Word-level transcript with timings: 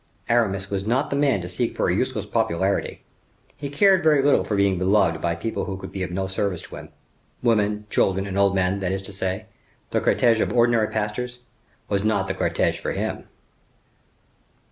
Aramis 0.29 0.67
was 0.71 0.83
not 0.83 1.11
the 1.11 1.15
man 1.15 1.41
to 1.41 1.47
seek 1.47 1.75
for 1.75 1.87
a 1.87 1.93
useless 1.93 2.25
popularity. 2.25 3.03
He 3.55 3.69
cared 3.69 4.01
very 4.03 4.23
little 4.23 4.43
for 4.43 4.55
being 4.55 4.79
beloved 4.79 5.21
by 5.21 5.35
people 5.35 5.65
who 5.65 5.77
could 5.77 5.91
be 5.91 6.01
of 6.01 6.09
no 6.09 6.25
service 6.25 6.63
to 6.63 6.75
him. 6.77 6.89
Women, 7.43 7.85
children, 7.91 8.25
and 8.25 8.35
old 8.35 8.55
men, 8.55 8.79
that 8.79 8.91
is 8.91 9.03
to 9.03 9.13
say, 9.13 9.45
the 9.91 10.01
cortege 10.01 10.41
of 10.41 10.51
ordinary 10.53 10.87
pastors; 10.87 11.37
was 11.87 12.03
not 12.03 12.25
the 12.25 12.33
cortege 12.33 12.79
for 12.79 12.93
him. 12.93 13.27